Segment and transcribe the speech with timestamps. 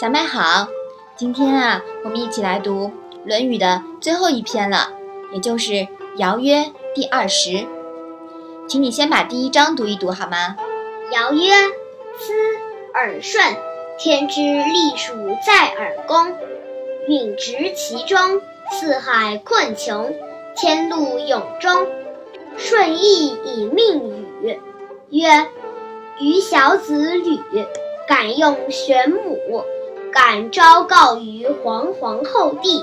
[0.00, 0.68] 小麦好，
[1.16, 2.86] 今天啊，我们一起来读
[3.24, 4.92] 《论语》的最后一篇了，
[5.32, 5.72] 也就是
[6.18, 6.58] 《尧曰》
[6.94, 7.66] 第二十。
[8.68, 10.54] 请你先把第一章读一读好吗？
[11.10, 11.50] 尧曰
[12.16, 12.32] ：“思
[12.94, 13.56] 耳顺，
[13.98, 16.32] 天之利属在耳躬。
[17.08, 18.40] 允直其中，
[18.70, 20.14] 四海困穷，
[20.54, 21.88] 天路永终。
[22.56, 24.00] 顺义以命
[24.40, 24.60] 禹。
[25.10, 25.48] 曰：
[26.20, 27.40] 余小子履，
[28.06, 29.36] 敢用玄母。”
[30.12, 32.82] 敢昭告于皇皇后帝，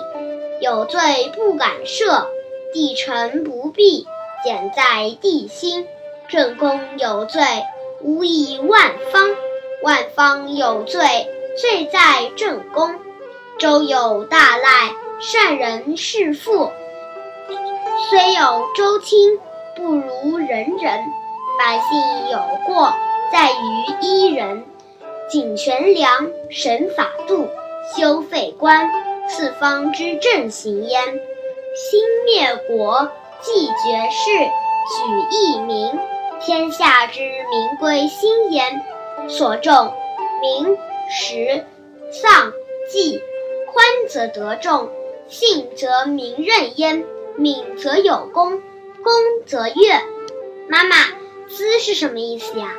[0.61, 0.99] 有罪
[1.35, 2.25] 不敢赦，
[2.73, 4.05] 帝臣不必
[4.43, 5.87] 简在帝心。
[6.27, 7.41] 正宫有罪，
[8.01, 9.35] 无以万方；
[9.83, 10.99] 万方有罪，
[11.59, 12.95] 罪在正宫。
[13.59, 16.71] 周有大赖，善人是父。
[18.09, 19.39] 虽有周亲，
[19.75, 20.99] 不如人人。
[21.57, 22.93] 百姓有过，
[23.31, 23.55] 在于
[24.01, 24.65] 一人。
[25.27, 27.49] 谨权良，审法度，
[27.95, 28.89] 修废官，
[29.27, 31.19] 四方之正行焉。
[31.75, 35.99] 兴灭国，继绝世，举义民，
[36.39, 38.81] 天下之民归心焉。
[39.27, 39.91] 所重
[40.41, 40.77] 名
[41.09, 41.65] 实
[42.11, 42.53] 丧
[42.91, 43.19] 祭，
[43.73, 44.89] 宽则得众，
[45.27, 47.03] 信则民任焉。
[47.35, 48.61] 敏则有功，
[49.03, 49.13] 功
[49.45, 49.99] 则悦。
[50.69, 50.95] 妈妈，
[51.49, 52.75] 资是什么意思呀？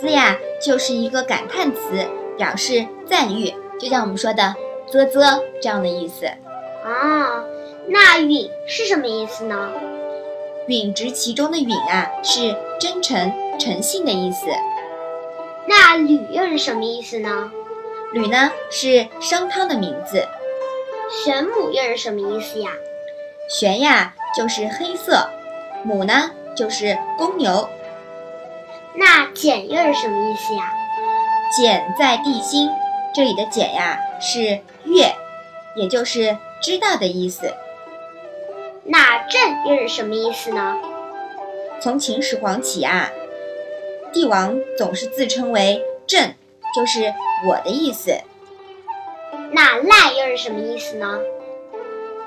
[0.00, 2.06] 资呀，就是一个感叹词，
[2.38, 4.54] 表示赞誉，就像我们说的
[4.90, 6.26] “啧啧”这样的意思。
[6.82, 7.44] 啊，
[7.86, 9.70] 那“允”是什么意思呢
[10.68, 14.46] ？“允直”其中的“允”啊，是真诚、诚信的意思。
[15.68, 17.52] 那“吕”又是什么意思呢
[18.14, 20.26] ？“吕”呢，是商汤的名字。
[21.24, 22.70] 玄母又是什么意思呀
[23.50, 25.28] ？“玄”呀，就是黑色
[25.84, 27.68] ；“母”呢，就是公牛。
[28.94, 30.74] 那简又是什么意思呀？
[31.56, 32.70] 简在地心，
[33.14, 35.14] 这里的简呀是月，
[35.76, 37.54] 也就是知道的意思。
[38.84, 40.76] 那朕又是什么意思呢？
[41.80, 43.10] 从秦始皇起啊，
[44.12, 46.34] 帝王总是自称为朕，
[46.74, 47.14] 就是
[47.46, 48.20] 我的意思。
[49.52, 51.18] 那赖又是什么意思呢？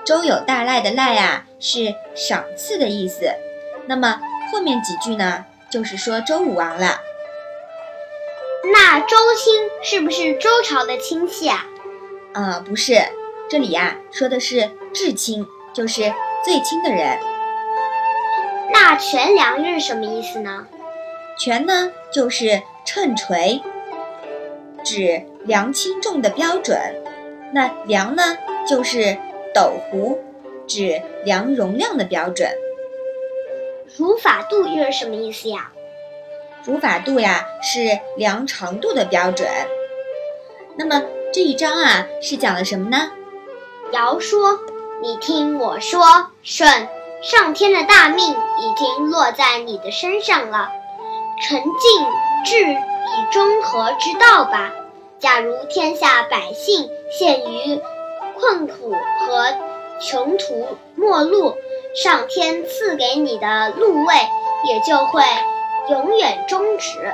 [0.06, 3.34] 周有大赖的赖啊是赏赐的意思。
[3.86, 4.20] 那么
[4.52, 5.46] 后面几句呢？
[5.74, 7.02] 就是说周武王了，
[8.72, 11.66] 那周亲是不是周朝的亲戚啊？
[12.34, 13.02] 啊，不是，
[13.50, 16.14] 这里呀说的是至亲，就是
[16.46, 17.18] 最亲的人。
[18.72, 20.68] 那权量又是什么意思呢？
[21.40, 23.60] 权呢就是秤锤，
[24.86, 26.78] 指量轻重的标准；
[27.52, 29.18] 那量呢就是
[29.56, 30.22] 斗壶，
[30.68, 32.48] 指量容量的标准。
[33.96, 35.70] 如法度又是什么意思呀？
[36.64, 39.48] 儒法度呀，是量长度的标准。
[40.76, 43.12] 那么这一章啊，是讲了什么呢？
[43.92, 44.58] 尧说
[45.04, 46.90] ：“你听我说，舜，
[47.22, 50.70] 上天的大命已经落在你的身上了，
[51.44, 51.72] 沉静
[52.46, 54.74] 致以中和之道吧。
[55.20, 57.80] 假如天下百姓陷于
[58.40, 59.54] 困苦和
[60.02, 61.56] 穷途末路。”
[61.94, 64.16] 上天赐给你的禄位
[64.68, 65.22] 也就会
[65.90, 67.14] 永远终止。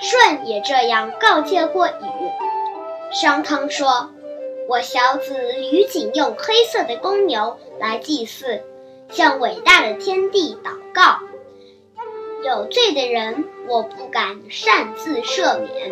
[0.00, 1.92] 舜也这样告诫过禹。
[3.12, 4.10] 商汤说
[4.68, 8.62] ：“我小子吕景用黑色的公牛来祭祀，
[9.10, 11.20] 向伟大的天地祷告。
[12.44, 15.90] 有罪的人，我不敢擅自赦免；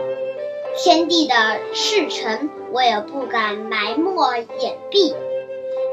[0.76, 1.34] 天地的
[1.72, 5.14] 事臣，我也不敢埋没掩蔽。”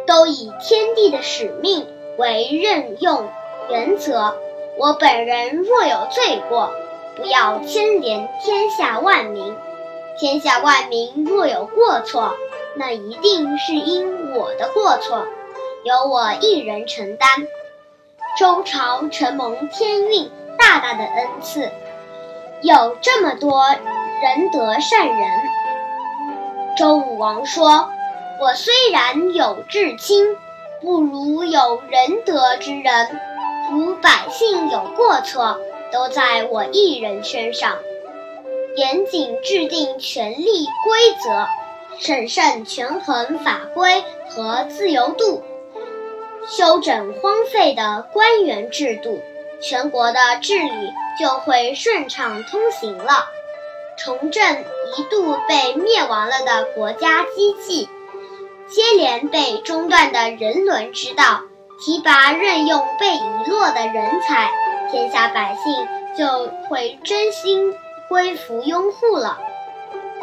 [0.06, 1.88] 都以天地的使命
[2.18, 3.30] 为任用
[3.70, 4.36] 原则。
[4.78, 6.72] 我本人若有罪过，
[7.16, 9.56] 不要牵连天下万民。
[10.20, 12.34] 天下万民若有过错，
[12.76, 15.26] 那一定是因我的过错，
[15.84, 17.30] 由我一人承担。
[18.38, 21.72] 周朝承蒙天运大大的恩赐，
[22.62, 23.68] 有这么多
[24.22, 25.30] 仁德善人。
[26.78, 27.90] 周武王说。
[28.42, 30.36] 我虽然有至亲，
[30.84, 33.20] 不如有仁德之人。
[33.72, 35.58] 如百姓有过错，
[35.94, 37.78] 都在我一人身上。
[38.76, 41.48] 严谨制定权力规则，
[41.98, 45.42] 审慎权衡法规和自由度，
[46.46, 49.22] 修整荒废的官员制度，
[49.62, 53.28] 全国的治理就会顺畅通行了。
[53.96, 54.66] 重振
[54.98, 57.88] 一度被灭亡了的国家机器。
[58.68, 61.42] 接连被中断的人伦之道，
[61.80, 64.52] 提拔任用被遗落的人才，
[64.92, 65.88] 天下百姓
[66.18, 67.74] 就会真心
[68.10, 69.40] 归服拥护了。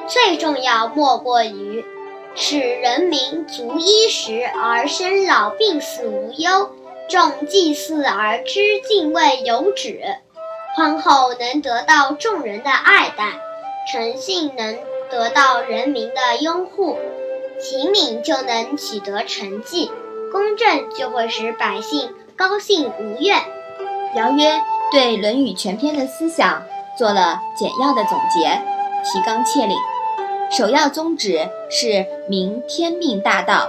[0.06, 1.84] 最重要莫过于
[2.34, 6.70] 使人民足衣食而生老病死无忧，
[7.08, 10.00] 重祭祀而知敬畏有止。
[10.76, 13.40] 皇后能得到众人的爱戴，
[13.92, 14.78] 诚信能
[15.10, 16.96] 得到人民的拥护，
[17.62, 19.90] 勤敏就能取得成绩，
[20.32, 23.38] 公正就会使百姓高兴无怨。
[24.16, 26.62] 尧曰对《论语》全篇的思想
[26.96, 28.62] 做了简要的总结，
[29.04, 29.76] 提纲挈领。
[30.50, 33.68] 首要宗旨是明天命大道，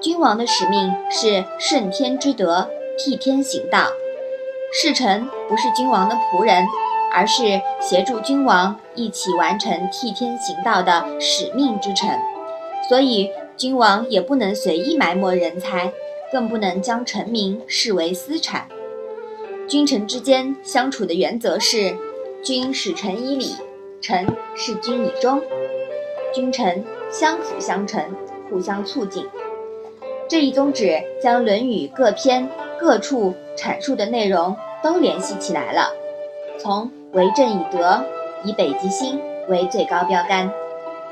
[0.00, 3.88] 君王的使命是顺天之德，替天行道。
[4.72, 6.66] 侍臣不是君王的仆人，
[7.12, 12.18] 而是协助君王一起完成替天行道的使命之臣。
[12.88, 15.92] 所以，君王也不能随意埋没人才，
[16.32, 18.66] 更不能将臣民视为私产。
[19.68, 21.96] 君臣之间相处的原则是：
[22.42, 23.54] 君使臣以礼，
[24.00, 25.40] 臣事君以忠。
[26.34, 28.02] 君臣相辅相成，
[28.50, 29.24] 互相促进。
[30.28, 32.48] 这一宗旨将《论语》各篇
[32.80, 35.92] 各处阐述的内容都联系起来了。
[36.58, 38.02] 从“为政以德，
[38.44, 40.50] 以北极星”为最高标杆，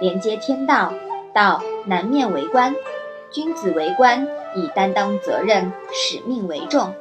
[0.00, 0.92] 连接天道，
[1.32, 2.74] 到“南面为官，
[3.30, 6.92] 君子为官，以担当责任、使命为重，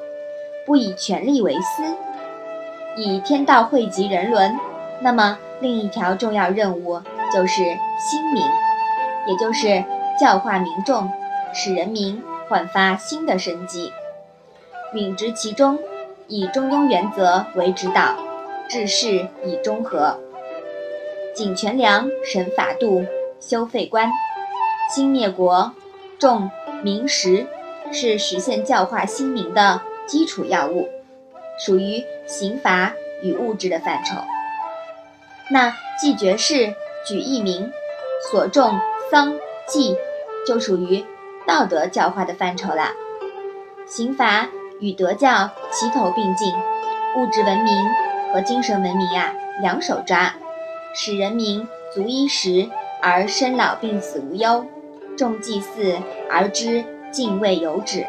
[0.66, 1.84] 不以权力为私，
[2.96, 4.58] 以天道惠及人伦”。
[5.02, 7.02] 那么，另一条重要任务。
[7.32, 7.62] 就是
[8.00, 8.42] 兴民，
[9.28, 9.84] 也就是
[10.20, 11.08] 教化民众，
[11.54, 13.94] 使人民焕发新的生机，
[14.94, 15.78] 允执其中，
[16.28, 18.16] 以中庸原则为指导，
[18.68, 20.18] 治世以中和，
[21.36, 23.06] 谨权量，审法度，
[23.40, 24.12] 修废官，
[24.94, 25.74] 兴灭国，
[26.20, 26.50] 重
[26.84, 27.48] 民实，
[27.92, 30.90] 是实现教化新民的基础要务，
[31.58, 34.16] 属于刑罚与物质的范畴。
[35.52, 36.74] 那既绝世。
[37.08, 37.72] 举一民，
[38.30, 38.78] 所重
[39.10, 39.34] 丧
[39.66, 39.96] 祭，
[40.46, 41.04] 就属于
[41.48, 42.92] 道德教化的范畴了。
[43.88, 44.50] 刑罚
[44.82, 46.54] 与德教齐头并进，
[47.16, 47.74] 物质文明
[48.32, 50.36] 和精神文明呀两手抓，
[50.94, 51.66] 使人民
[51.96, 52.70] 足衣食
[53.02, 54.66] 而生老病死无忧，
[55.18, 55.98] 重祭祀
[56.30, 58.06] 而知敬畏有止，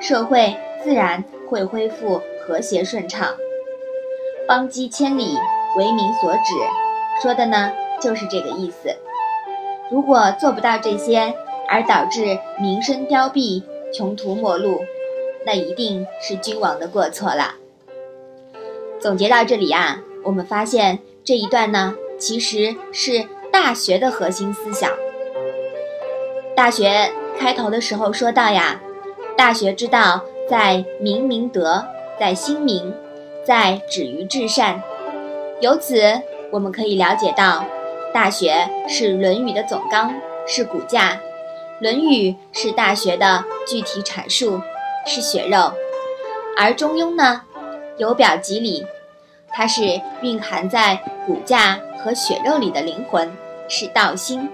[0.00, 3.34] 社会自然会恢复和谐顺畅。
[4.48, 5.36] 邦畿千里，
[5.76, 6.54] 为民所指，
[7.22, 7.72] 说的呢？
[8.00, 8.94] 就是这个意思。
[9.90, 11.34] 如果做不到这些，
[11.68, 13.62] 而导致民生凋敝、
[13.92, 14.82] 穷途末路，
[15.46, 17.54] 那一定是君王的过错了。
[19.00, 23.12] 总结到这里啊，我们发现这一段呢，其实是
[23.58, 24.90] 《大学》的核心思想。
[26.54, 27.10] 《大学》
[27.40, 28.78] 开头的时候说到呀，
[29.34, 31.82] 《大学》之道在明明德，
[32.20, 32.92] 在亲民，
[33.46, 34.82] 在止于至善。
[35.62, 36.20] 由此，
[36.50, 37.64] 我们可以了解到。
[38.12, 40.14] 大学是《论语》的总纲，
[40.46, 41.12] 是骨架，
[41.80, 44.60] 《论语》是大学的具体阐述，
[45.06, 45.72] 是血肉；
[46.58, 47.40] 而中庸呢，
[47.96, 48.86] 由表及里，
[49.48, 53.30] 它是蕴含在骨架和血肉里的灵魂，
[53.68, 54.48] 是道心。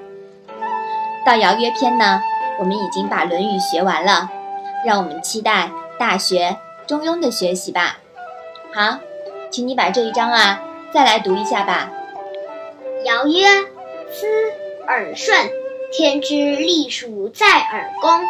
[1.24, 2.20] 到尧曰篇呢，
[2.58, 4.28] 我们已经把《论语》学完了，
[4.84, 6.56] 让我们期待大学、
[6.86, 7.98] 中庸的学习吧。
[8.74, 8.98] 好，
[9.50, 10.62] 请你把这一章啊
[10.92, 11.90] 再来读一下吧。
[13.04, 13.46] 尧曰
[14.12, 14.26] ：“思
[14.86, 15.50] 耳顺，
[15.92, 18.20] 天之隶属在耳宫，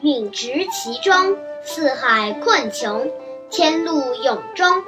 [0.00, 3.10] 允执其中，四海困穷，
[3.50, 4.82] 天路永终。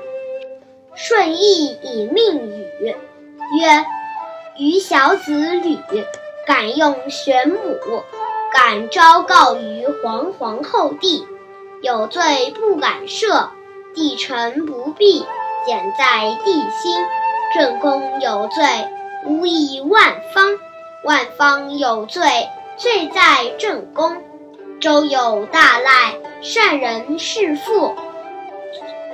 [0.95, 2.97] 顺义以命语。
[3.61, 3.85] 曰：
[4.59, 5.79] 余小子吕，
[6.47, 7.57] 敢用玄母，
[8.53, 11.27] 敢昭告于皇皇后帝，
[11.83, 13.49] 有罪不敢赦，
[13.95, 15.25] 帝臣不必，
[15.67, 16.97] 简在帝心。
[17.55, 18.65] 正宫有罪。”
[19.29, 20.57] 无以万方，
[21.03, 22.23] 万方有罪，
[22.77, 24.23] 罪在正宫。
[24.79, 27.97] 周有大赖，善人弑父。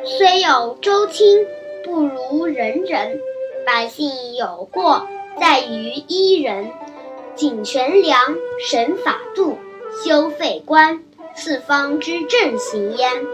[0.05, 1.47] 虽有周亲，
[1.83, 3.19] 不如人人。
[3.65, 5.07] 百姓有过，
[5.41, 6.71] 在于一人。
[7.35, 9.57] 谨权量，审法度，
[10.05, 11.03] 修废官，
[11.35, 13.27] 四方之正行焉。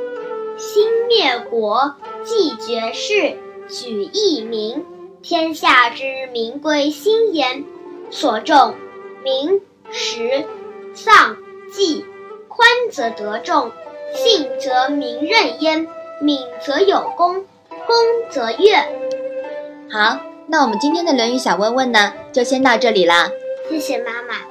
[0.56, 3.36] 兴灭国，继绝世，
[3.68, 4.86] 举一民。
[5.20, 7.64] 天下之民归心焉，
[8.10, 8.74] 所重
[9.24, 10.44] 民实
[10.94, 11.36] 丧
[11.72, 12.04] 祭，
[12.46, 13.72] 宽则得众，
[14.14, 15.88] 信则民任焉，
[16.22, 17.96] 敏则有功，功
[18.30, 18.76] 则悦。
[19.90, 23.30] 好，那我们今天的《论语》小问问呢，就先到这里啦。
[23.68, 24.47] 谢谢妈妈。